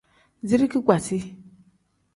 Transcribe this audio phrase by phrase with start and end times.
[0.47, 1.19] Zirigi kpasi.